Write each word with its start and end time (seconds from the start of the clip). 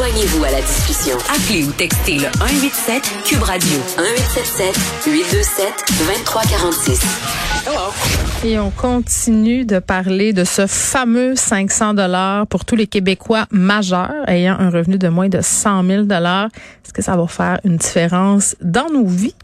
Joignez-vous 0.00 0.44
à 0.44 0.50
la 0.50 0.62
discussion. 0.62 1.18
Appelez 1.28 1.62
ou 1.62 1.72
textez 1.72 2.14
le 2.14 2.28
187 2.38 3.02
Cube 3.22 3.42
Radio 3.42 3.76
1877 3.98 4.74
827 5.06 5.74
2346. 6.06 7.00
Et 8.46 8.58
on 8.58 8.70
continue 8.70 9.66
de 9.66 9.78
parler 9.78 10.32
de 10.32 10.44
ce 10.44 10.66
fameux 10.66 11.36
500 11.36 11.92
dollars 11.92 12.46
pour 12.46 12.64
tous 12.64 12.76
les 12.76 12.86
Québécois 12.86 13.44
majeurs 13.50 14.26
ayant 14.26 14.56
un 14.58 14.70
revenu 14.70 14.96
de 14.96 15.08
moins 15.08 15.28
de 15.28 15.42
100 15.42 15.84
000 15.84 16.02
dollars. 16.04 16.48
Est-ce 16.82 16.94
que 16.94 17.02
ça 17.02 17.14
va 17.14 17.26
faire 17.26 17.60
une 17.64 17.76
différence 17.76 18.56
dans 18.62 18.88
nos 18.88 19.04
vies? 19.04 19.34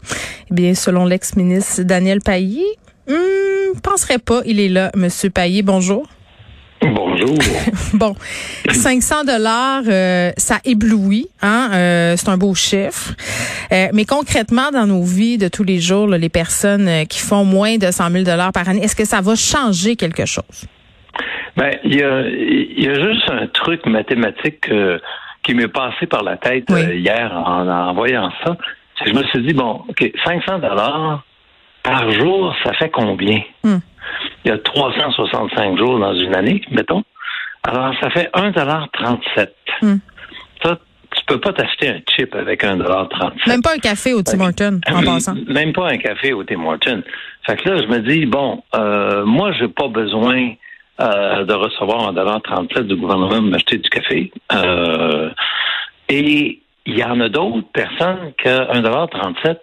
Eh 0.49 0.55
bien, 0.55 0.73
selon 0.73 1.05
l'ex-ministre 1.05 1.83
Daniel 1.83 2.19
Pailly, 2.19 2.65
hmm, 3.07 3.79
penserait 3.83 4.17
pas. 4.17 4.41
Il 4.43 4.59
est 4.59 4.69
là, 4.69 4.89
Monsieur 4.95 5.29
Pailly. 5.29 5.61
Bonjour. 5.61 6.07
Bonjour. 6.81 7.37
bon, 7.93 8.13
500 8.69 9.23
dollars, 9.23 9.81
euh, 9.87 10.31
ça 10.37 10.57
éblouit, 10.63 11.27
hein. 11.41 11.69
Euh, 11.73 12.13
c'est 12.15 12.29
un 12.29 12.37
beau 12.37 12.53
chiffre. 12.53 13.13
Euh, 13.71 13.87
mais 13.93 14.05
concrètement, 14.05 14.69
dans 14.71 14.85
nos 14.85 15.03
vies 15.03 15.37
de 15.37 15.47
tous 15.47 15.63
les 15.63 15.79
jours, 15.79 16.07
les 16.07 16.29
personnes 16.29 17.05
qui 17.07 17.19
font 17.19 17.43
moins 17.43 17.77
de 17.77 17.89
100 17.91 18.11
000 18.11 18.23
dollars 18.23 18.51
par 18.51 18.69
année, 18.69 18.83
est-ce 18.83 18.95
que 18.95 19.05
ça 19.05 19.21
va 19.21 19.35
changer 19.35 19.95
quelque 19.95 20.25
chose? 20.25 20.65
Ben, 21.55 21.71
il 21.83 21.95
y 21.95 22.03
a, 22.03 22.21
y 22.29 22.87
a 22.87 22.93
juste 22.93 23.29
un 23.29 23.47
truc 23.47 23.85
mathématique 23.87 24.69
qui 25.43 25.53
m'est 25.55 25.67
passé 25.67 26.05
par 26.05 26.23
la 26.23 26.37
tête 26.37 26.65
hier 26.69 27.31
en, 27.33 27.67
en, 27.67 27.93
voyant 27.95 28.31
ça. 28.45 28.55
Je 29.05 29.11
me 29.13 29.23
suis 29.23 29.41
dit 29.41 29.53
bon, 29.53 29.81
ok, 29.89 30.11
500 30.25 30.59
dollars 30.59 31.23
par 31.81 32.11
jour, 32.11 32.53
ça 32.63 32.73
fait 32.73 32.89
combien? 32.89 33.41
Hmm 33.63 33.77
il 34.45 34.49
y 34.49 34.51
a 34.51 34.57
365 34.57 35.77
jours 35.77 35.99
dans 35.99 36.13
une 36.13 36.35
année, 36.35 36.61
mettons. 36.71 37.03
Alors, 37.63 37.93
ça 38.01 38.09
fait 38.09 38.29
1,37 38.33 39.49
mm. 39.81 39.95
Ça, 40.63 40.79
tu 41.11 41.25
peux 41.25 41.39
pas 41.39 41.53
t'acheter 41.53 41.89
un 41.89 41.99
chip 42.15 42.33
avec 42.35 42.63
1,37 42.63 43.47
Même 43.47 43.61
pas 43.61 43.73
un 43.73 43.79
café 43.79 44.13
au 44.13 44.21
Tim 44.21 44.39
Hortons, 44.39 44.79
en 44.89 45.03
passant. 45.03 45.35
Même 45.47 45.73
pas 45.73 45.89
un 45.89 45.97
café 45.97 46.33
au 46.33 46.43
Tim 46.43 46.63
Hortons. 46.65 47.03
Fait 47.45 47.57
que 47.57 47.69
là, 47.69 47.81
je 47.81 47.87
me 47.87 47.99
dis, 47.99 48.25
bon, 48.25 48.63
euh, 48.75 49.25
moi, 49.25 49.51
j'ai 49.53 49.67
pas 49.67 49.87
besoin 49.87 50.53
euh, 51.01 51.43
de 51.43 51.53
recevoir 51.53 52.13
1,37 52.13 52.83
du 52.83 52.95
gouvernement 52.95 53.29
pour 53.29 53.41
m'acheter 53.41 53.77
du 53.77 53.89
café. 53.89 54.31
Euh, 54.53 55.29
et 56.09 56.61
il 56.85 56.97
y 56.97 57.03
en 57.03 57.19
a 57.19 57.29
d'autres 57.29 57.67
personnes 57.73 58.33
que 58.37 58.49
1,37 58.49 59.57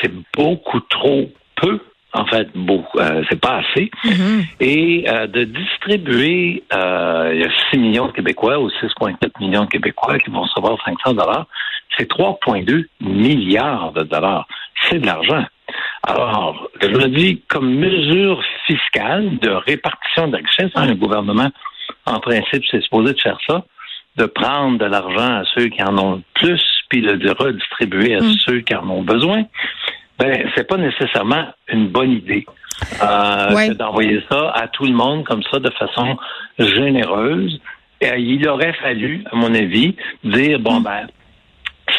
c'est 0.00 0.12
beaucoup 0.36 0.80
trop 0.80 1.28
en 2.14 2.24
fait, 2.26 2.48
beaucoup, 2.54 2.98
euh, 2.98 3.24
c'est 3.28 3.40
pas 3.40 3.60
assez. 3.60 3.90
Mm-hmm. 4.04 4.46
Et 4.60 5.04
euh, 5.08 5.26
de 5.26 5.44
distribuer, 5.44 6.62
euh, 6.72 7.32
il 7.34 7.40
y 7.40 7.44
a 7.44 7.50
6 7.70 7.78
millions 7.78 8.06
de 8.06 8.12
Québécois 8.12 8.58
ou 8.60 8.68
6,4 8.68 9.16
millions 9.40 9.64
de 9.64 9.68
Québécois 9.68 10.18
qui 10.18 10.30
vont 10.30 10.42
recevoir 10.42 10.78
500 10.84 11.14
dollars, 11.14 11.46
c'est 11.98 12.08
3,2 12.08 12.86
milliards 13.00 13.92
de 13.92 14.04
dollars. 14.04 14.46
C'est 14.88 15.00
de 15.00 15.06
l'argent. 15.06 15.44
Alors, 16.04 16.68
je 16.80 16.86
le 16.86 17.08
dis, 17.08 17.42
comme 17.48 17.74
mesure 17.74 18.40
fiscale 18.66 19.38
de 19.38 19.50
répartition 19.50 20.28
de 20.28 20.36
richesse, 20.36 20.70
hein, 20.76 20.90
un 20.90 20.94
gouvernement, 20.94 21.50
en 22.06 22.20
principe, 22.20 22.62
c'est 22.70 22.82
supposé 22.82 23.14
de 23.14 23.20
faire 23.20 23.38
ça, 23.46 23.64
de 24.16 24.26
prendre 24.26 24.78
de 24.78 24.84
l'argent 24.84 25.40
à 25.40 25.42
ceux 25.54 25.66
qui 25.66 25.82
en 25.82 25.98
ont 25.98 26.16
le 26.16 26.22
plus, 26.34 26.62
puis 26.88 27.02
de 27.02 27.12
le 27.12 27.32
redistribuer 27.32 28.14
à 28.14 28.20
mm. 28.20 28.32
ceux 28.44 28.60
qui 28.60 28.74
en 28.74 28.88
ont 28.88 29.02
besoin 29.02 29.44
ben 30.18 30.50
c'est 30.54 30.68
pas 30.68 30.76
nécessairement 30.76 31.46
une 31.68 31.88
bonne 31.88 32.12
idée 32.12 32.46
euh, 33.02 33.74
d'envoyer 33.74 34.22
ça 34.30 34.50
à 34.50 34.68
tout 34.68 34.84
le 34.84 34.92
monde 34.92 35.24
comme 35.24 35.42
ça 35.50 35.58
de 35.58 35.70
façon 35.70 36.16
généreuse. 36.58 37.60
Et, 38.00 38.10
euh, 38.10 38.16
il 38.18 38.48
aurait 38.48 38.74
fallu, 38.74 39.24
à 39.30 39.36
mon 39.36 39.52
avis, 39.54 39.96
dire 40.22 40.58
bon 40.60 40.80
mm. 40.80 40.84
ben 40.84 41.06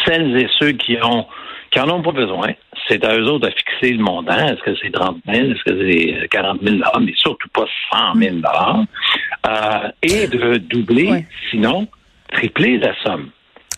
celles 0.05 0.37
et 0.37 0.47
ceux 0.59 0.71
qui 0.71 0.97
ont 1.01 1.25
qui 1.71 1.79
en 1.79 1.89
ont 1.89 2.01
pas 2.01 2.11
besoin, 2.11 2.53
c'est 2.87 3.03
à 3.03 3.17
eux 3.17 3.25
autres 3.25 3.49
de 3.49 3.53
fixer 3.53 3.93
le 3.93 4.03
montant. 4.03 4.37
Est-ce 4.47 4.61
que 4.61 4.75
c'est 4.81 4.91
30 4.91 5.17
000, 5.27 5.51
est-ce 5.51 5.63
que 5.63 5.91
c'est 6.21 6.27
40 6.29 6.61
000 6.61 6.77
mais 7.01 7.13
surtout 7.17 7.49
pas 7.49 7.65
100 7.91 8.15
000 8.15 8.35
euh, 9.47 9.89
et 10.01 10.27
de 10.27 10.57
doubler, 10.57 11.25
sinon 11.49 11.87
tripler 12.31 12.77
la 12.77 12.93
somme. 13.03 13.29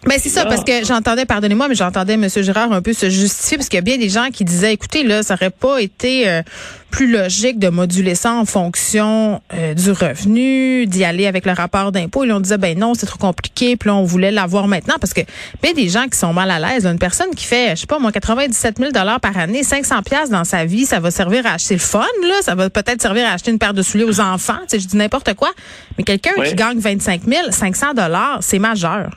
Ben 0.05 0.19
c'est 0.21 0.29
ça 0.29 0.45
parce 0.45 0.63
que 0.63 0.85
j'entendais, 0.85 1.25
pardonnez-moi, 1.25 1.67
mais 1.67 1.75
j'entendais 1.75 2.13
M. 2.13 2.27
Girard 2.29 2.71
un 2.71 2.81
peu 2.81 2.93
se 2.93 3.09
justifier 3.09 3.57
parce 3.57 3.67
qu'il 3.67 3.77
y 3.77 3.79
a 3.79 3.81
bien 3.81 3.97
des 3.97 4.09
gens 4.09 4.27
qui 4.31 4.45
disaient, 4.45 4.73
écoutez 4.73 5.03
là, 5.03 5.23
ça 5.23 5.33
aurait 5.33 5.49
pas 5.49 5.81
été 5.81 6.29
euh, 6.29 6.43
plus 6.91 7.11
logique 7.11 7.57
de 7.57 7.69
moduler 7.69 8.13
ça 8.13 8.33
en 8.33 8.45
fonction 8.45 9.41
euh, 9.53 9.73
du 9.73 9.91
revenu, 9.91 10.85
d'y 10.85 11.03
aller 11.03 11.25
avec 11.25 11.45
le 11.47 11.51
rapport 11.51 11.91
d'impôt. 11.91 12.23
Et 12.23 12.27
là, 12.27 12.37
on 12.37 12.39
disait, 12.39 12.59
ben 12.59 12.77
non, 12.77 12.93
c'est 12.93 13.07
trop 13.07 13.17
compliqué. 13.17 13.75
Puis 13.75 13.89
là, 13.89 13.95
on 13.95 14.03
voulait 14.03 14.31
l'avoir 14.31 14.67
maintenant 14.67 14.95
parce 15.01 15.13
que 15.13 15.21
bien 15.63 15.73
des 15.73 15.89
gens 15.89 16.07
qui 16.07 16.17
sont 16.17 16.31
mal 16.31 16.51
à 16.51 16.59
l'aise. 16.59 16.85
Une 16.85 16.99
personne 16.99 17.31
qui 17.35 17.45
fait, 17.45 17.71
je 17.71 17.81
sais 17.81 17.87
pas, 17.87 17.97
moi, 17.97 18.11
97 18.11 18.77
000 18.77 18.91
dollars 18.91 19.19
par 19.19 19.35
année, 19.37 19.63
500 19.63 20.03
pièces 20.03 20.29
dans 20.29 20.43
sa 20.43 20.65
vie, 20.65 20.85
ça 20.85 20.99
va 20.99 21.09
servir 21.09 21.45
à 21.47 21.53
acheter 21.53 21.73
le 21.73 21.79
fun, 21.79 22.05
là. 22.21 22.35
Ça 22.43 22.53
va 22.53 22.69
peut-être 22.69 23.01
servir 23.01 23.25
à 23.25 23.31
acheter 23.31 23.49
une 23.49 23.59
paire 23.59 23.73
de 23.73 23.81
souliers 23.81 24.03
aux 24.05 24.21
enfants. 24.21 24.59
Tu 24.69 24.77
sais, 24.77 24.79
je 24.79 24.87
dis 24.87 24.97
n'importe 24.97 25.33
quoi. 25.33 25.49
Mais 25.97 26.03
quelqu'un 26.03 26.33
qui 26.45 26.53
gagne 26.53 26.77
25 26.77 27.23
000, 27.27 27.51
500 27.51 27.95
dollars, 27.95 28.37
c'est 28.41 28.59
majeur 28.59 29.09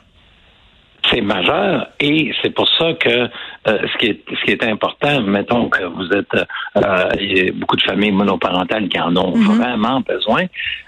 c'est 1.09 1.21
majeur 1.21 1.87
et 1.99 2.31
c'est 2.41 2.51
pour 2.51 2.67
ça 2.77 2.93
que 2.93 3.09
euh, 3.09 3.27
ce 3.65 3.97
qui 3.97 4.07
est 4.07 4.21
ce 4.29 4.45
qui 4.45 4.51
est 4.51 4.63
important, 4.63 5.21
mettons 5.21 5.69
que 5.69 5.83
vous 5.83 6.09
êtes 6.13 6.33
euh, 6.77 7.09
il 7.19 7.37
y 7.37 7.49
a 7.49 7.51
beaucoup 7.53 7.75
de 7.75 7.81
familles 7.81 8.11
monoparentales 8.11 8.87
qui 8.89 8.99
en 8.99 9.15
ont 9.15 9.35
mm-hmm. 9.35 9.57
vraiment 9.57 10.01
besoin, 10.01 10.45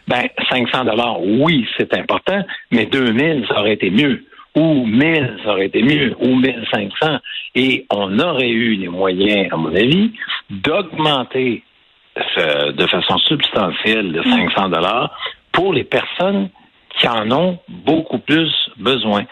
ben 0.07 0.24
500 0.50 0.85
dollars, 0.85 1.22
oui, 1.22 1.68
c'est 1.78 1.94
important, 1.96 2.44
mais 2.72 2.85
2000 2.85 3.46
ça 3.47 3.59
aurait 3.59 3.74
été 3.74 3.90
mieux. 3.90 4.25
Ou 4.56 4.85
1000 4.85 5.38
ça 5.44 5.51
aurait 5.51 5.66
été 5.66 5.81
mieux. 5.81 6.16
Ou 6.19 6.35
1500 6.35 7.18
et 7.56 7.85
on 7.91 8.19
aurait 8.19 8.50
eu 8.50 8.75
les 8.75 8.88
moyens 8.88 9.51
à 9.51 9.57
mon 9.57 9.74
avis 9.75 10.12
d'augmenter 10.50 11.63
de 12.16 12.85
façon 12.85 13.18
substantielle 13.19 14.12
de 14.12 14.22
500 14.22 14.69
dollars 14.69 15.18
pour 15.51 15.74
les 15.74 15.84
personnes 15.84 16.50
qui 17.00 17.08
en 17.08 17.31
ont 17.31 17.59
beaucoup 17.68 18.20
plus 18.20 18.52
besoin. 18.78 19.24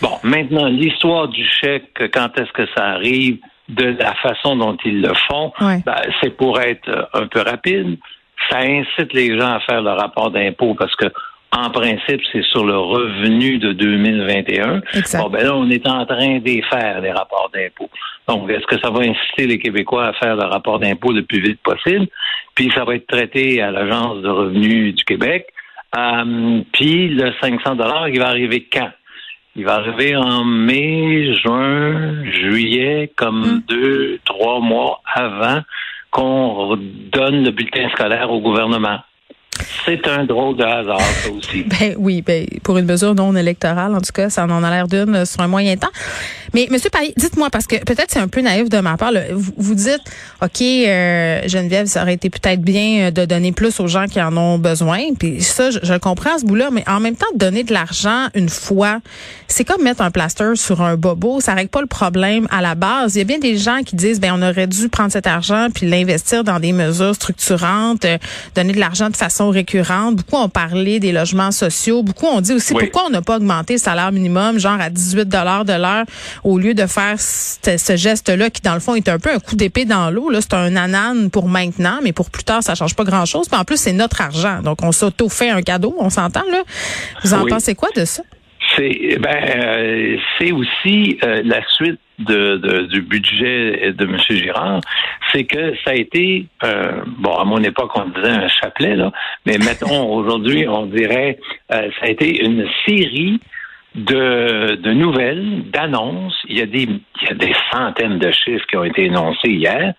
Bon, 0.00 0.18
maintenant, 0.22 0.66
l'histoire 0.66 1.28
du 1.28 1.44
chèque, 1.44 2.10
quand 2.12 2.38
est-ce 2.38 2.52
que 2.52 2.66
ça 2.76 2.86
arrive, 2.86 3.38
de 3.68 3.96
la 3.98 4.14
façon 4.14 4.56
dont 4.56 4.76
ils 4.84 5.02
le 5.02 5.12
font, 5.28 5.52
ben, 5.60 5.82
c'est 6.22 6.36
pour 6.36 6.60
être 6.60 7.08
un 7.12 7.26
peu 7.26 7.42
rapide. 7.42 7.98
Ça 8.50 8.60
incite 8.60 9.12
les 9.12 9.38
gens 9.38 9.56
à 9.56 9.60
faire 9.60 9.82
le 9.82 9.90
rapport 9.90 10.30
d'impôt 10.30 10.74
parce 10.74 10.94
que 10.96 11.06
en 11.50 11.70
principe, 11.70 12.20
c'est 12.30 12.44
sur 12.44 12.64
le 12.64 12.76
revenu 12.76 13.58
de 13.58 13.72
2021. 13.72 14.82
Bon, 15.14 15.30
ben 15.30 15.44
là, 15.44 15.56
on 15.56 15.68
est 15.70 15.86
en 15.88 16.04
train 16.04 16.38
d'y 16.38 16.62
faire, 16.62 17.00
les 17.00 17.10
rapports 17.10 17.50
d'impôt. 17.54 17.88
Donc, 18.28 18.50
est-ce 18.50 18.66
que 18.66 18.78
ça 18.78 18.90
va 18.90 19.00
inciter 19.00 19.46
les 19.46 19.58
Québécois 19.58 20.08
à 20.08 20.12
faire 20.12 20.36
le 20.36 20.44
rapport 20.44 20.78
d'impôt 20.78 21.10
le 21.10 21.22
plus 21.22 21.40
vite 21.40 21.60
possible? 21.62 22.06
Puis, 22.54 22.70
ça 22.74 22.84
va 22.84 22.96
être 22.96 23.06
traité 23.06 23.62
à 23.62 23.70
l'Agence 23.70 24.20
de 24.22 24.28
revenus 24.28 24.94
du 24.94 25.04
Québec. 25.04 25.46
Euh, 25.96 26.60
puis 26.72 27.08
le 27.08 27.32
500 27.40 27.76
dollars, 27.76 28.08
il 28.08 28.18
va 28.18 28.28
arriver 28.28 28.68
quand? 28.70 28.90
Il 29.56 29.64
va 29.64 29.76
arriver 29.76 30.14
en 30.14 30.44
mai, 30.44 31.34
juin, 31.34 32.30
juillet, 32.30 33.10
comme 33.16 33.40
hmm. 33.40 33.62
deux, 33.68 34.20
trois 34.24 34.60
mois 34.60 35.00
avant 35.12 35.62
qu'on 36.10 36.76
donne 36.76 37.44
le 37.44 37.50
bulletin 37.50 37.88
scolaire 37.90 38.30
au 38.30 38.40
gouvernement. 38.40 39.00
C'est 39.84 40.06
un 40.06 40.24
drôle 40.24 40.56
de 40.56 40.64
hasard, 40.64 41.00
ça 41.00 41.30
aussi. 41.30 41.62
ben 41.80 41.94
oui, 41.98 42.22
ben, 42.22 42.46
pour 42.62 42.78
une 42.78 42.86
mesure 42.86 43.14
non 43.14 43.34
électorale, 43.36 43.94
en 43.94 44.00
tout 44.00 44.12
cas, 44.12 44.30
ça 44.30 44.44
en 44.44 44.62
a 44.62 44.70
l'air 44.70 44.88
d'une 44.88 45.14
euh, 45.14 45.24
sur 45.24 45.40
un 45.40 45.48
moyen 45.48 45.76
temps. 45.76 45.88
Mais 46.54 46.66
Monsieur 46.70 46.90
Paris, 46.90 47.12
dites-moi, 47.16 47.50
parce 47.50 47.66
que 47.66 47.76
peut-être 47.76 48.10
c'est 48.10 48.18
un 48.18 48.28
peu 48.28 48.40
naïf 48.40 48.68
de 48.68 48.78
ma 48.80 48.96
part, 48.96 49.12
vous, 49.32 49.74
dites, 49.74 50.00
OK, 50.42 50.60
euh, 50.60 51.40
Geneviève, 51.46 51.86
ça 51.86 52.02
aurait 52.02 52.14
été 52.14 52.30
peut-être 52.30 52.62
bien 52.62 53.08
euh, 53.08 53.10
de 53.10 53.24
donner 53.24 53.52
plus 53.52 53.80
aux 53.80 53.86
gens 53.86 54.06
qui 54.06 54.20
en 54.20 54.36
ont 54.36 54.58
besoin. 54.58 55.00
Puis 55.18 55.42
ça, 55.42 55.70
je, 55.70 55.98
comprends 55.98 56.38
ce 56.38 56.46
bout-là, 56.46 56.70
mais 56.72 56.84
en 56.88 57.00
même 57.00 57.16
temps, 57.16 57.26
donner 57.34 57.64
de 57.64 57.72
l'argent 57.72 58.28
une 58.34 58.48
fois, 58.48 59.00
c'est 59.46 59.64
comme 59.64 59.82
mettre 59.82 60.00
un 60.00 60.10
plaster 60.10 60.52
sur 60.54 60.80
un 60.80 60.96
bobo. 60.96 61.40
Ça 61.40 61.54
règle 61.54 61.70
pas 61.70 61.80
le 61.80 61.86
problème 61.86 62.46
à 62.50 62.62
la 62.62 62.74
base. 62.74 63.16
Il 63.16 63.18
y 63.18 63.22
a 63.22 63.24
bien 63.24 63.38
des 63.38 63.58
gens 63.58 63.82
qui 63.84 63.96
disent, 63.96 64.20
ben 64.20 64.32
on 64.34 64.42
aurait 64.42 64.66
dû 64.66 64.88
prendre 64.88 65.12
cet 65.12 65.26
argent 65.26 65.68
puis 65.74 65.86
l'investir 65.86 66.44
dans 66.44 66.60
des 66.60 66.72
mesures 66.72 67.14
structurantes, 67.14 68.06
donner 68.54 68.72
de 68.72 68.80
l'argent 68.80 69.10
de 69.10 69.16
façon 69.16 69.50
Beaucoup 70.12 70.36
ont 70.36 70.48
parlé 70.48 71.00
des 71.00 71.12
logements 71.12 71.50
sociaux. 71.50 72.02
Beaucoup 72.02 72.26
ont 72.26 72.40
dit 72.40 72.52
aussi 72.52 72.72
pourquoi 72.72 73.04
on 73.06 73.10
n'a 73.10 73.22
pas 73.22 73.36
augmenté 73.36 73.74
le 73.74 73.78
salaire 73.78 74.12
minimum, 74.12 74.58
genre 74.58 74.80
à 74.80 74.90
18 74.90 75.28
dollars 75.28 75.64
de 75.64 75.72
l'heure, 75.72 76.04
au 76.44 76.58
lieu 76.58 76.74
de 76.74 76.86
faire 76.86 77.16
ce, 77.18 77.96
geste-là 77.96 78.50
qui, 78.50 78.62
dans 78.62 78.74
le 78.74 78.80
fond, 78.80 78.94
est 78.94 79.08
un 79.08 79.18
peu 79.18 79.30
un 79.30 79.38
coup 79.38 79.56
d'épée 79.56 79.84
dans 79.84 80.10
l'eau. 80.10 80.30
Là, 80.30 80.40
c'est 80.40 80.54
un 80.54 80.76
anane 80.76 81.30
pour 81.30 81.48
maintenant, 81.48 81.98
mais 82.02 82.12
pour 82.12 82.30
plus 82.30 82.44
tard, 82.44 82.62
ça 82.62 82.74
change 82.74 82.94
pas 82.94 83.04
grand-chose. 83.04 83.48
Puis 83.48 83.58
en 83.58 83.64
plus, 83.64 83.78
c'est 83.78 83.92
notre 83.92 84.20
argent. 84.20 84.60
Donc, 84.62 84.82
on 84.82 84.92
s'auto-fait 84.92 85.50
un 85.50 85.62
cadeau, 85.62 85.94
on 85.98 86.10
s'entend, 86.10 86.44
là. 86.50 86.62
Vous 87.24 87.34
en 87.34 87.46
pensez 87.46 87.74
quoi 87.74 87.88
de 87.96 88.04
ça? 88.04 88.22
C'est 88.76 89.18
ben, 89.18 89.36
euh, 89.56 90.16
c'est 90.38 90.52
aussi 90.52 91.18
euh, 91.24 91.42
la 91.44 91.66
suite 91.68 92.00
de, 92.18 92.86
du 92.86 93.02
budget 93.02 93.92
de 93.92 94.04
M. 94.04 94.16
Girard, 94.28 94.80
c'est 95.32 95.44
que 95.44 95.74
ça 95.84 95.92
a 95.92 95.94
été, 95.94 96.46
euh, 96.64 97.02
bon, 97.06 97.34
à 97.36 97.44
mon 97.44 97.62
époque, 97.62 97.92
on 97.94 98.06
disait 98.06 98.30
un 98.30 98.48
chapelet, 98.48 98.96
là, 98.96 99.12
mais 99.46 99.58
mettons, 99.58 100.12
aujourd'hui, 100.14 100.66
on 100.68 100.86
dirait, 100.86 101.38
ça 101.70 101.82
a 102.02 102.08
été 102.08 102.44
une 102.44 102.68
série 102.86 103.40
de 103.40 103.58
de, 103.94 104.76
de 104.76 104.92
nouvelles, 104.92 105.70
d'annonces. 105.70 106.36
Il 106.48 106.58
y 106.58 106.62
a 106.62 106.66
des 106.66 106.82
il 106.82 107.28
y 107.28 107.30
a 107.30 107.34
des 107.34 107.54
centaines 107.72 108.18
de 108.18 108.30
chiffres 108.30 108.66
qui 108.66 108.76
ont 108.76 108.84
été 108.84 109.04
énoncés 109.04 109.50
hier. 109.50 109.94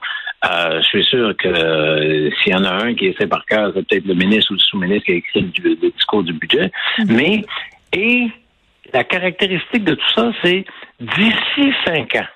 Euh, 0.45 0.81
je 0.81 0.87
suis 0.87 1.03
sûr 1.03 1.35
que 1.37 1.49
euh, 1.49 2.29
s'il 2.41 2.53
y 2.53 2.55
en 2.55 2.63
a 2.63 2.85
un 2.85 2.93
qui 2.93 3.07
est 3.07 3.27
par 3.27 3.45
cœur, 3.45 3.71
c'est 3.75 3.85
peut-être 3.85 4.05
le 4.05 4.13
ministre 4.13 4.51
ou 4.51 4.53
le 4.53 4.59
sous-ministre 4.59 5.05
qui 5.05 5.11
a 5.11 5.15
écrit 5.15 5.51
le, 5.63 5.69
le 5.81 5.91
discours 5.91 6.23
du 6.23 6.33
budget. 6.33 6.71
Mais 7.07 7.43
et 7.91 8.27
la 8.93 9.03
caractéristique 9.03 9.83
de 9.83 9.95
tout 9.95 10.09
ça, 10.15 10.31
c'est 10.43 10.65
d'ici 10.99 11.73
cinq 11.85 12.15
ans. 12.15 12.27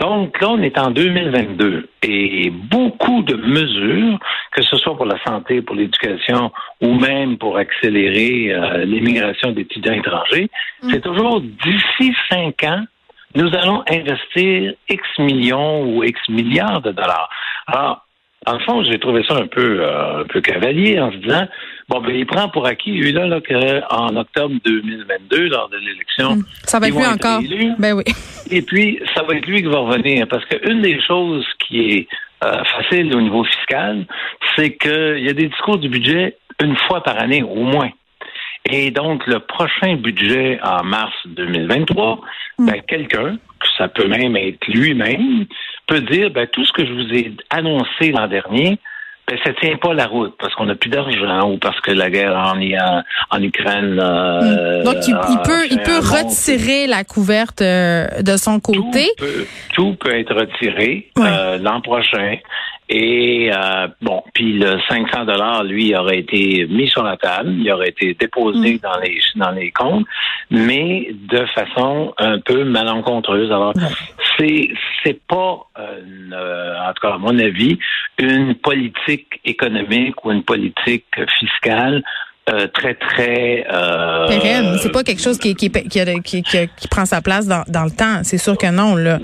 Donc 0.00 0.40
là, 0.40 0.48
on 0.50 0.62
est 0.62 0.78
en 0.78 0.90
2022 0.90 1.88
et 2.02 2.50
beaucoup 2.50 3.22
de 3.22 3.36
mesures, 3.36 4.18
que 4.50 4.62
ce 4.62 4.76
soit 4.76 4.96
pour 4.96 5.06
la 5.06 5.22
santé, 5.24 5.62
pour 5.62 5.76
l'éducation 5.76 6.50
ou 6.80 6.94
même 6.94 7.38
pour 7.38 7.56
accélérer 7.56 8.52
euh, 8.52 8.84
l'immigration 8.84 9.52
d'étudiants 9.52 9.92
étrangers, 9.92 10.50
c'est 10.90 11.02
toujours 11.02 11.40
d'ici 11.40 12.14
cinq 12.28 12.64
ans, 12.64 12.84
nous 13.34 13.48
allons 13.54 13.84
investir 13.88 14.74
X 14.88 15.02
millions 15.18 15.84
ou 15.84 16.02
X 16.02 16.20
milliards 16.28 16.82
de 16.82 16.90
dollars. 16.90 17.30
Alors, 17.66 18.04
en 18.46 18.58
fond, 18.60 18.82
j'ai 18.82 18.98
trouvé 18.98 19.22
ça 19.28 19.36
un 19.36 19.46
peu, 19.46 19.80
euh, 19.80 20.20
un 20.22 20.24
peu 20.24 20.40
cavalier 20.40 20.98
en 21.00 21.12
se 21.12 21.16
disant, 21.18 21.46
bon, 21.88 22.00
ben, 22.00 22.14
il 22.14 22.26
prend 22.26 22.48
pour 22.48 22.66
acquis, 22.66 22.90
lui, 22.90 23.12
là, 23.12 23.26
là 23.26 23.40
qu'en 23.40 24.16
octobre 24.16 24.54
2022, 24.64 25.48
lors 25.48 25.68
de 25.68 25.76
l'élection. 25.76 26.32
Hum, 26.32 26.44
ça 26.64 26.80
va 26.80 26.88
être 26.88 26.96
lui 26.96 27.06
encore. 27.06 27.40
ben 27.78 27.92
oui. 27.94 28.04
Et 28.50 28.62
puis, 28.62 29.00
ça 29.14 29.22
va 29.22 29.34
être 29.34 29.46
lui 29.46 29.62
qui 29.62 29.68
va 29.68 29.78
revenir. 29.78 30.26
Parce 30.28 30.44
qu'une 30.46 30.82
des 30.82 31.00
choses 31.02 31.46
qui 31.60 31.90
est 31.90 32.08
euh, 32.44 32.64
facile 32.64 33.14
au 33.14 33.20
niveau 33.20 33.44
fiscal, 33.44 34.06
c'est 34.56 34.76
qu'il 34.76 35.24
y 35.24 35.28
a 35.28 35.32
des 35.32 35.46
discours 35.46 35.78
du 35.78 35.88
budget 35.88 36.36
une 36.60 36.76
fois 36.88 37.02
par 37.02 37.20
année, 37.20 37.42
au 37.42 37.62
moins. 37.62 37.90
Et 38.70 38.90
donc, 38.90 39.26
le 39.26 39.40
prochain 39.40 39.96
budget 39.96 40.58
en 40.62 40.84
mars 40.84 41.14
2023, 41.26 42.20
mm. 42.58 42.66
ben, 42.66 42.82
quelqu'un, 42.82 43.36
ça 43.76 43.88
peut 43.88 44.06
même 44.06 44.36
être 44.36 44.66
lui-même, 44.68 45.46
peut 45.86 46.00
dire 46.00 46.30
ben, 46.30 46.46
tout 46.46 46.64
ce 46.64 46.72
que 46.72 46.84
je 46.86 46.92
vous 46.92 47.14
ai 47.14 47.32
annoncé 47.50 48.12
l'an 48.12 48.28
dernier, 48.28 48.78
ben, 49.28 49.38
ça 49.44 49.52
tient 49.60 49.76
pas 49.76 49.94
la 49.94 50.06
route 50.06 50.34
parce 50.38 50.54
qu'on 50.54 50.66
n'a 50.66 50.74
plus 50.74 50.90
d'argent 50.90 51.52
ou 51.52 51.56
parce 51.56 51.80
que 51.80 51.92
la 51.92 52.10
guerre 52.10 52.36
en, 52.36 52.58
en 53.30 53.42
Ukraine. 53.42 53.98
Euh, 54.00 54.80
mm. 54.80 54.84
Donc, 54.84 54.96
il, 55.06 55.38
peut, 55.44 55.66
il 55.70 55.78
peut 55.78 55.98
retirer 55.98 56.86
la 56.86 57.04
couverte 57.04 57.62
euh, 57.62 58.06
de 58.20 58.36
son 58.36 58.58
côté. 58.58 59.08
Tout 59.16 59.24
peut, 59.24 59.46
tout 59.74 59.94
peut 59.94 60.18
être 60.18 60.34
retiré 60.34 61.10
euh, 61.18 61.58
l'an 61.58 61.80
prochain. 61.80 62.36
Et 62.88 63.50
euh, 63.52 63.88
bon, 64.02 64.22
puis 64.34 64.54
le 64.54 64.78
500 64.88 65.24
dollars, 65.24 65.64
lui, 65.64 65.96
aurait 65.96 66.18
été 66.18 66.66
mis 66.66 66.88
sur 66.88 67.02
la 67.02 67.16
table, 67.16 67.50
il 67.50 67.70
aurait 67.72 67.88
été 67.88 68.14
déposé 68.14 68.74
mm. 68.74 68.78
dans 68.78 69.00
les 69.00 69.18
dans 69.36 69.50
les 69.52 69.70
comptes, 69.70 70.06
mais 70.50 71.08
de 71.12 71.46
façon 71.46 72.12
un 72.18 72.38
peu 72.40 72.64
malencontreuse. 72.64 73.50
Alors, 73.50 73.72
c'est 74.38 74.68
c'est 75.02 75.20
pas, 75.26 75.60
euh, 75.78 76.74
en 76.86 76.92
tout 76.92 77.06
cas 77.06 77.14
à 77.14 77.18
mon 77.18 77.38
avis, 77.38 77.78
une 78.18 78.54
politique 78.56 79.40
économique 79.44 80.24
ou 80.24 80.32
une 80.32 80.42
politique 80.42 81.06
fiscale 81.38 82.02
euh, 82.50 82.66
très 82.68 82.94
très 82.94 83.66
euh, 83.72 84.26
pérenne. 84.28 84.76
C'est 84.78 84.92
pas 84.92 85.02
quelque 85.04 85.22
chose 85.22 85.38
qui 85.38 85.54
qui, 85.54 85.70
qui, 85.70 86.22
qui, 86.22 86.42
qui 86.42 86.88
prend 86.88 87.04
sa 87.04 87.22
place 87.22 87.46
dans, 87.46 87.64
dans 87.68 87.84
le 87.84 87.90
temps. 87.90 88.22
C'est 88.24 88.38
sûr 88.38 88.56
que 88.56 88.70
non 88.70 88.96
là. 88.96 89.18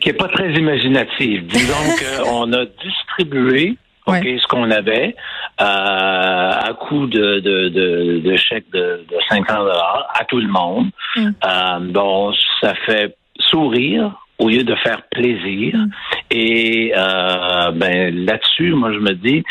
Qui 0.00 0.08
est 0.08 0.14
pas 0.14 0.28
très 0.28 0.52
imaginative. 0.52 1.46
Disons 1.46 1.74
qu'on 2.24 2.52
a 2.52 2.64
distribué 2.82 3.76
ce 4.06 4.46
qu'on 4.48 4.70
avait 4.70 5.14
euh, 5.60 5.64
à 5.64 6.72
coût 6.78 7.06
de, 7.06 7.40
de, 7.40 7.68
de, 7.68 8.18
de 8.18 8.36
chèques 8.36 8.70
de, 8.72 9.04
de 9.08 9.16
50 9.28 9.56
dollars 9.56 10.08
à 10.14 10.24
tout 10.24 10.40
le 10.40 10.48
monde. 10.48 10.86
Mm. 11.16 11.28
Euh, 11.44 11.78
bon, 11.80 12.32
ça 12.60 12.74
fait 12.86 13.16
sourire 13.38 14.12
au 14.38 14.48
lieu 14.48 14.64
de 14.64 14.74
faire 14.76 15.02
plaisir. 15.10 15.76
Mm. 15.76 15.90
Et 16.30 16.92
euh, 16.96 17.70
ben 17.72 18.24
là-dessus, 18.24 18.72
moi 18.72 18.92
je 18.92 18.98
me 18.98 19.12
dis, 19.12 19.44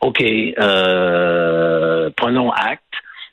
OK, 0.00 0.22
euh, 0.22 2.10
prenons 2.16 2.50
acte 2.50 2.82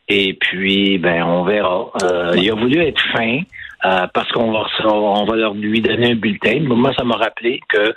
et 0.08 0.34
puis 0.34 0.98
ben 0.98 1.24
on 1.24 1.44
verra. 1.44 1.92
Euh, 2.04 2.34
il 2.36 2.50
a 2.50 2.56
voulu 2.56 2.82
être 2.82 3.02
fin. 3.14 3.42
Euh, 3.86 4.08
parce 4.14 4.32
qu'on 4.32 4.50
va 4.50 4.66
on 4.86 5.26
va 5.26 5.36
leur 5.36 5.54
lui 5.56 5.82
donner 5.82 6.12
un 6.12 6.16
bulletin. 6.16 6.62
Moi, 6.62 6.94
ça 6.98 7.04
m'a 7.04 7.18
rappelé 7.18 7.60
que 7.68 7.94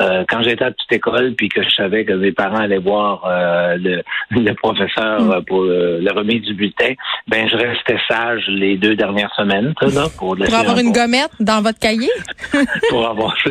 euh, 0.00 0.24
quand 0.28 0.42
j'étais 0.42 0.64
à 0.64 0.72
petite 0.72 0.92
école, 0.92 1.34
puis 1.36 1.48
que 1.48 1.62
je 1.62 1.70
savais 1.70 2.04
que 2.04 2.12
mes 2.12 2.32
parents 2.32 2.56
allaient 2.56 2.78
voir 2.78 3.24
euh, 3.24 3.76
le, 3.76 4.02
le, 4.32 4.52
professeur 4.54 5.20
mm. 5.20 5.44
pour 5.44 5.62
la 5.62 6.12
remise 6.12 6.42
du 6.42 6.54
bulletin, 6.54 6.92
ben 7.28 7.48
je 7.48 7.56
restais 7.56 7.98
sage 8.08 8.46
les 8.48 8.76
deux 8.78 8.96
dernières 8.96 9.32
semaines, 9.36 9.74
là, 9.80 10.06
pour, 10.18 10.36
pour 10.36 10.54
avoir 10.54 10.78
une 10.78 10.90
gommette 10.90 11.30
dans 11.38 11.62
votre 11.62 11.78
cahier? 11.78 12.10
pour 12.90 13.08
avoir 13.08 13.36
ça. 13.44 13.50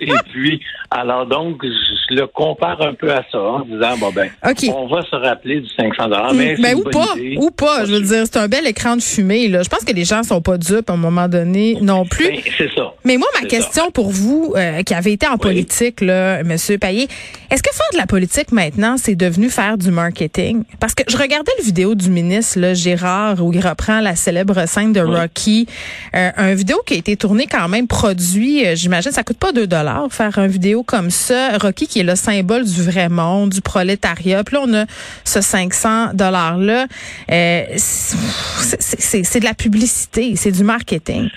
Et 0.00 0.12
puis, 0.30 0.60
alors 0.96 1.26
donc, 1.26 1.62
je 1.62 2.14
le 2.14 2.26
compare 2.26 2.80
un 2.80 2.94
peu 2.94 3.12
à 3.12 3.22
ça, 3.30 3.38
en 3.38 3.60
disant 3.60 3.96
bon 3.98 4.10
ben, 4.12 4.30
on 4.42 4.86
va 4.86 5.02
se 5.02 5.16
rappeler 5.16 5.60
du 5.60 5.68
500 5.68 6.04
dollars, 6.04 6.34
mais, 6.34 6.56
mais 6.58 6.74
ou 6.74 6.84
pas, 6.84 7.14
ou 7.38 7.50
pas. 7.50 7.84
Je 7.84 7.92
veux 7.92 8.00
dire, 8.00 8.22
c'est 8.24 8.38
un 8.38 8.48
bel 8.48 8.66
écran 8.66 8.96
de 8.96 9.02
fumée. 9.02 9.48
Là. 9.48 9.62
Je 9.62 9.68
pense 9.68 9.84
que 9.84 9.92
les 9.92 10.04
gens 10.04 10.22
sont 10.22 10.40
pas 10.40 10.58
dupes 10.58 10.88
à 10.88 10.94
un 10.94 10.96
moment 10.96 11.28
donné 11.28 11.78
non 11.80 12.04
plus. 12.04 12.28
Ben, 12.28 12.40
c'est 12.56 12.70
ça. 12.74 12.94
Mais 13.04 13.16
moi, 13.16 13.28
ma 13.40 13.46
question 13.46 13.90
pour 13.90 14.10
vous, 14.10 14.54
euh, 14.56 14.82
qui 14.82 14.94
avez 14.94 15.12
été 15.12 15.26
en 15.26 15.36
politique, 15.36 16.00
là, 16.00 16.42
Monsieur 16.42 16.78
Payet, 16.78 17.08
est-ce 17.50 17.62
que 17.62 17.72
faire 17.72 17.86
de 17.92 17.98
la 17.98 18.06
politique 18.06 18.52
maintenant, 18.52 18.96
c'est 18.96 19.14
devenu 19.14 19.50
faire 19.50 19.78
du 19.78 19.90
marketing? 19.90 20.64
Parce 20.80 20.94
que 20.94 21.02
je 21.08 21.16
regardais 21.16 21.52
le 21.58 21.64
vidéo 21.64 21.94
du 21.94 22.10
ministre 22.10 22.58
là, 22.58 22.74
Gérard 22.74 23.44
où 23.44 23.52
il 23.52 23.66
reprend 23.66 24.00
la 24.00 24.16
célèbre 24.16 24.66
scène 24.66 24.92
de 24.92 25.00
Rocky, 25.00 25.66
euh, 26.14 26.30
un 26.36 26.54
vidéo 26.54 26.78
qui 26.86 26.94
a 26.94 26.96
été 26.96 27.16
tourné 27.16 27.46
quand 27.46 27.68
même 27.68 27.86
produit. 27.86 28.66
Euh, 28.66 28.74
j'imagine 28.74 29.12
ça 29.12 29.22
coûte 29.22 29.38
pas 29.38 29.52
2 29.52 29.66
dollars 29.66 30.06
faire 30.10 30.38
un 30.38 30.46
vidéo 30.46 30.82
comme 30.86 31.10
ça. 31.10 31.58
Rocky 31.58 31.86
qui 31.86 32.00
est 32.00 32.04
le 32.04 32.16
symbole 32.16 32.64
du 32.64 32.82
vrai 32.82 33.08
monde, 33.08 33.50
du 33.50 33.60
prolétariat. 33.60 34.42
Puis 34.44 34.56
là, 34.56 34.62
on 34.64 34.74
a 34.74 34.86
ce 35.24 35.40
500 35.40 36.14
dollars 36.14 36.58
là. 36.58 36.86
C'est 37.28 39.40
de 39.40 39.44
la 39.44 39.54
publicité, 39.54 40.36
c'est 40.36 40.52
du 40.52 40.64
marketing. 40.64 41.28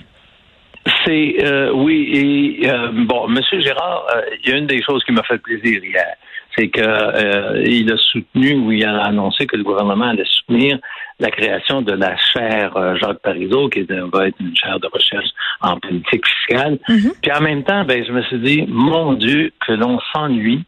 C'est 1.06 1.36
euh, 1.44 1.72
oui 1.74 2.58
et 2.62 2.70
euh, 2.70 2.90
bon, 2.94 3.28
Monsieur 3.28 3.60
Gérard, 3.60 4.06
euh, 4.16 4.22
il 4.44 4.50
y 4.50 4.54
a 4.54 4.58
une 4.58 4.68
des 4.68 4.82
choses 4.82 5.04
qui 5.04 5.12
m'a 5.12 5.24
fait 5.24 5.38
plaisir 5.38 5.84
hier, 5.84 6.16
c'est 6.58 6.70
que 6.70 7.68
il 7.68 7.92
a 7.92 7.98
soutenu 7.98 8.56
ou 8.56 8.72
il 8.72 8.86
a 8.86 9.04
annoncé 9.04 9.46
que 9.46 9.56
le 9.56 9.64
gouvernement 9.64 10.10
allait 10.10 10.26
soutenir 10.26 10.80
la 11.20 11.32
création 11.32 11.82
de 11.82 11.94
la 11.94 12.16
chaire 12.18 12.98
Jacques 12.98 13.20
Parizeau, 13.20 13.70
qui 13.70 13.82
va 13.84 14.28
être 14.28 14.40
une 14.40 14.56
chaire 14.56 14.80
de 14.80 14.88
recherche 14.88 15.28
en 15.62 15.78
politique 15.80 16.26
fiscale. 16.26 16.80
Mm-hmm. 16.88 17.14
Puis 17.22 17.32
en 17.32 17.42
même 17.42 17.64
temps, 17.64 17.84
ben 17.84 18.04
je 18.06 18.12
me 18.12 18.22
suis 18.24 18.40
dit, 18.40 18.66
mon 18.68 19.14
Dieu, 19.14 19.52
que 19.66 19.74
l'on 19.74 20.00
s'ennuie 20.14 20.64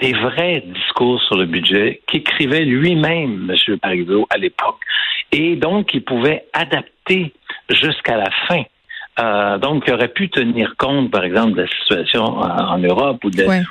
des 0.00 0.12
vrais 0.14 0.64
discours 0.66 1.20
sur 1.22 1.36
le 1.36 1.44
budget 1.44 2.00
qu'écrivait 2.06 2.64
lui-même 2.64 3.50
M. 3.50 3.78
Parizeau 3.78 4.26
à 4.30 4.38
l'époque. 4.38 4.80
Et 5.30 5.56
donc, 5.56 5.92
il 5.94 6.02
pouvait 6.02 6.46
adapter 6.52 7.32
jusqu'à 7.68 8.16
la 8.16 8.30
fin 8.48 8.62
euh, 9.20 9.58
donc, 9.58 9.84
il 9.86 9.92
aurait 9.92 10.08
pu 10.08 10.30
tenir 10.30 10.74
compte, 10.78 11.10
par 11.10 11.24
exemple, 11.24 11.52
de 11.52 11.62
la 11.62 11.68
situation 11.68 12.24
en, 12.24 12.78
Europe 12.78 13.22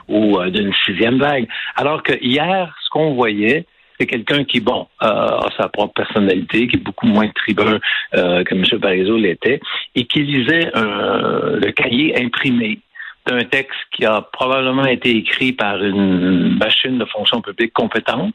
ou 0.08 0.38
euh, 0.38 0.50
d'une 0.50 0.74
sixième 0.86 1.18
vague. 1.18 1.48
Alors 1.76 2.04
que 2.04 2.14
hier, 2.22 2.76
ce 2.84 2.90
qu'on 2.92 3.16
voyait, 3.16 3.66
c'est 4.02 4.08
quelqu'un 4.08 4.44
qui, 4.44 4.60
bon, 4.60 4.88
euh, 5.04 5.06
a 5.06 5.48
sa 5.56 5.70
propre 5.70 5.94
personnalité, 5.94 6.68
qui 6.68 6.78
est 6.78 6.84
beaucoup 6.84 7.06
moins 7.06 7.28
tribun 7.30 7.80
que 8.12 8.56
M. 8.56 8.80
Parizeau 8.82 9.18
l'était, 9.18 9.60
et 9.96 10.06
qui 10.06 10.24
lisait 10.24 10.72
le 10.74 11.72
cahier 11.72 12.20
imprimé 12.20 12.80
d'un 13.28 13.44
texte 13.44 13.78
qui 13.92 14.06
a 14.06 14.22
probablement 14.22 14.86
été 14.86 15.16
écrit 15.16 15.52
par 15.54 15.84
une 15.84 16.58
machine 16.58 16.98
de 16.98 17.06
fonction 17.06 17.42
publique 17.42 17.74
compétente, 17.74 18.34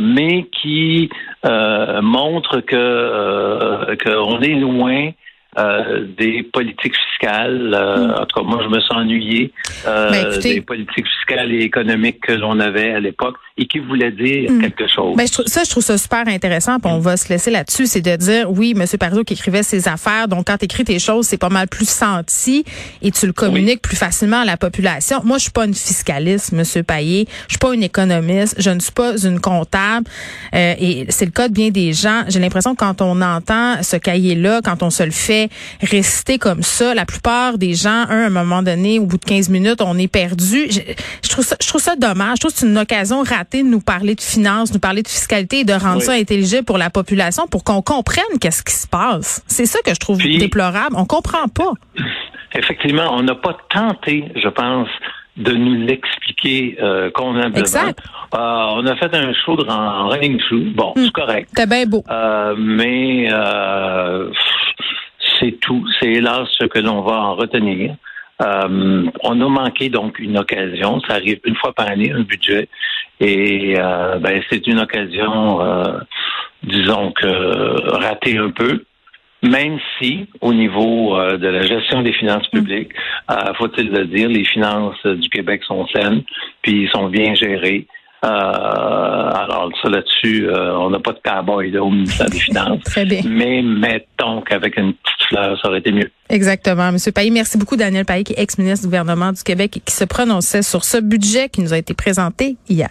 mais 0.00 0.46
qui 0.52 1.10
montre 1.44 2.60
que 2.60 3.96
qu'on 4.04 4.40
est 4.40 4.54
loin 4.54 5.10
euh, 5.56 6.06
des 6.18 6.42
politiques 6.42 6.94
fiscales. 6.96 7.72
Euh, 7.74 7.96
hmm. 7.96 8.10
En 8.10 8.26
tout 8.26 8.40
cas, 8.40 8.44
moi, 8.44 8.60
je 8.64 8.68
me 8.68 8.80
sens 8.80 8.96
ennuyé 8.96 9.52
euh, 9.86 10.10
ben, 10.10 10.40
des 10.40 10.60
politiques 10.60 11.06
fiscales 11.06 11.52
et 11.52 11.60
économiques 11.60 12.20
que 12.20 12.32
l'on 12.32 12.58
avait 12.58 12.90
à 12.92 12.98
l'époque 12.98 13.36
et 13.56 13.66
qui 13.66 13.78
voulaient 13.78 14.10
dire 14.10 14.50
hmm. 14.50 14.60
quelque 14.60 14.88
chose. 14.88 15.16
Ben, 15.16 15.26
je 15.26 15.48
ça, 15.48 15.62
je 15.62 15.70
trouve 15.70 15.82
ça 15.84 15.96
super 15.96 16.26
intéressant. 16.26 16.80
Puis 16.80 16.90
on 16.90 16.98
va 16.98 17.16
se 17.16 17.28
laisser 17.28 17.52
là-dessus. 17.52 17.86
C'est 17.86 18.00
de 18.00 18.16
dire, 18.16 18.50
oui, 18.50 18.74
M. 18.76 18.84
Parizeau 18.98 19.22
qui 19.22 19.34
écrivait 19.34 19.62
ses 19.62 19.86
affaires. 19.86 20.26
Donc, 20.26 20.48
quand 20.48 20.58
tu 20.58 20.64
écris 20.64 20.84
tes 20.84 20.98
choses, 20.98 21.26
c'est 21.26 21.38
pas 21.38 21.50
mal 21.50 21.68
plus 21.68 21.88
senti 21.88 22.64
et 23.00 23.12
tu 23.12 23.26
le 23.26 23.32
communiques 23.32 23.80
plus 23.80 23.96
facilement 23.96 24.40
à 24.40 24.44
la 24.44 24.56
population. 24.56 25.20
Moi, 25.24 25.38
je 25.38 25.44
suis 25.44 25.52
pas 25.52 25.66
une 25.66 25.74
fiscaliste, 25.74 26.52
M. 26.52 26.84
Payet. 26.84 27.26
Je 27.46 27.52
suis 27.52 27.58
pas 27.58 27.74
une 27.74 27.84
économiste. 27.84 28.56
Je 28.58 28.70
ne 28.70 28.80
suis 28.80 28.92
pas 28.92 29.16
une 29.16 29.40
comptable. 29.40 30.06
et 30.52 31.06
c'est 31.10 31.26
le 31.26 31.30
cas 31.30 31.48
de 31.48 31.54
bien 31.54 31.70
des 31.70 31.92
gens. 31.92 32.24
J'ai 32.26 32.40
l'impression 32.40 32.74
que 32.74 32.80
quand 32.80 33.00
on 33.02 33.20
entend 33.22 33.82
ce 33.82 33.96
cahier-là, 33.96 34.60
quand 34.64 34.82
on 34.82 34.90
se 34.90 35.02
le 35.02 35.12
fait 35.12 35.43
réciter 35.80 36.38
comme 36.38 36.62
ça. 36.62 36.94
La 36.94 37.06
plupart 37.06 37.58
des 37.58 37.74
gens, 37.74 38.04
un, 38.08 38.24
à 38.24 38.26
un 38.26 38.30
moment 38.30 38.62
donné, 38.62 38.98
au 38.98 39.06
bout 39.06 39.18
de 39.18 39.24
15 39.24 39.48
minutes, 39.48 39.80
on 39.80 39.98
est 39.98 40.08
perdu. 40.08 40.66
Je, 40.70 40.80
je 41.22 41.28
trouve 41.28 41.44
ça, 41.44 41.56
je 41.60 41.68
trouve 41.68 41.80
ça 41.80 41.96
dommage. 41.96 42.36
Je 42.36 42.40
trouve 42.40 42.52
que 42.52 42.58
c'est 42.58 42.66
une 42.66 42.78
occasion 42.78 43.22
ratée 43.22 43.62
de 43.62 43.68
nous 43.68 43.80
parler 43.80 44.14
de 44.14 44.20
finances, 44.20 44.72
nous 44.72 44.80
parler 44.80 45.02
de 45.02 45.08
fiscalité 45.08 45.60
et 45.60 45.64
de 45.64 45.72
rendre 45.72 46.02
ça 46.02 46.12
intelligible 46.12 46.64
pour 46.64 46.78
la 46.78 46.90
population 46.90 47.46
pour 47.46 47.64
qu'on 47.64 47.82
comprenne 47.82 48.24
qu'est-ce 48.40 48.62
qui 48.62 48.74
se 48.74 48.86
passe. 48.86 49.42
C'est 49.46 49.66
ça 49.66 49.78
que 49.84 49.94
je 49.94 50.00
trouve 50.00 50.18
déplorable. 50.18 50.96
On 50.96 51.04
comprend 51.04 51.48
pas. 51.48 51.72
Effectivement, 52.54 53.08
on 53.12 53.22
n'a 53.22 53.34
pas 53.34 53.56
tenté, 53.68 54.24
je 54.36 54.48
pense, 54.48 54.88
de 55.36 55.52
nous 55.52 55.74
l'expliquer 55.74 56.76
euh, 56.80 57.10
convenablement. 57.10 57.58
Exact. 57.58 57.98
Euh, 58.34 58.38
on 58.38 58.86
a 58.86 58.96
fait 58.96 59.14
un 59.14 59.32
show 59.44 59.56
en, 59.68 60.08
running 60.08 60.38
through. 60.38 60.74
Bon, 60.74 60.92
hmm. 60.94 61.04
c'est 61.04 61.12
correct. 61.12 61.48
C'était 61.50 61.66
bien 61.66 61.86
beau. 61.86 62.04
Euh, 62.08 62.54
mais 62.56 63.28
euh, 63.32 64.30
c'est 65.44 65.60
tout. 65.60 65.84
C'est 66.00 66.10
hélas 66.10 66.48
ce 66.58 66.64
que 66.64 66.78
l'on 66.78 67.02
va 67.02 67.20
en 67.20 67.34
retenir. 67.34 67.94
Euh, 68.42 69.06
on 69.22 69.40
a 69.40 69.48
manqué 69.48 69.90
donc 69.90 70.18
une 70.18 70.38
occasion. 70.38 71.00
Ça 71.06 71.14
arrive 71.14 71.38
une 71.44 71.54
fois 71.56 71.72
par 71.72 71.88
année, 71.88 72.12
un 72.12 72.22
budget. 72.22 72.68
Et 73.20 73.74
euh, 73.78 74.16
ben, 74.18 74.42
c'est 74.50 74.66
une 74.66 74.80
occasion, 74.80 75.60
disons 76.64 77.12
que 77.12 77.96
ratée 77.96 78.38
un 78.38 78.50
peu 78.50 78.84
même 79.44 79.78
si, 79.98 80.26
au 80.40 80.52
niveau 80.54 81.16
euh, 81.16 81.36
de 81.36 81.48
la 81.48 81.62
gestion 81.62 82.02
des 82.02 82.12
finances 82.12 82.48
publiques, 82.48 82.92
euh, 83.30 83.52
faut-il 83.58 83.90
le 83.90 84.06
dire, 84.06 84.28
les 84.28 84.44
finances 84.44 85.04
du 85.04 85.28
Québec 85.28 85.62
sont 85.64 85.86
saines, 85.88 86.22
puis 86.62 86.88
sont 86.92 87.08
bien 87.08 87.34
gérées. 87.34 87.86
Euh, 88.24 88.28
alors, 88.28 89.70
ça 89.82 89.90
là-dessus, 89.90 90.48
on 90.50 90.88
n'a 90.88 90.98
pas 90.98 91.12
de 91.12 91.20
cowboy 91.22 91.76
au 91.76 91.90
ministère 91.90 92.30
des 92.30 92.40
Finances. 92.48 92.82
Très 92.84 93.04
bien. 93.04 93.20
Mais 93.26 93.60
mettons 93.60 94.40
qu'avec 94.40 94.78
une 94.78 94.94
petite 94.94 95.13
ça 95.30 95.68
aurait 95.68 95.78
été 95.78 95.92
mieux. 95.92 96.10
Exactement. 96.28 96.92
Monsieur 96.92 97.12
Payet, 97.12 97.30
merci 97.30 97.58
beaucoup, 97.58 97.76
Daniel 97.76 98.04
Payet, 98.04 98.24
qui 98.24 98.32
est 98.32 98.40
ex-ministre 98.40 98.82
du 98.82 98.88
gouvernement 98.88 99.32
du 99.32 99.42
Québec 99.42 99.80
qui 99.84 99.94
se 99.94 100.04
prononçait 100.04 100.62
sur 100.62 100.84
ce 100.84 100.98
budget 100.98 101.48
qui 101.48 101.60
nous 101.60 101.72
a 101.72 101.78
été 101.78 101.94
présenté 101.94 102.56
hier. 102.68 102.90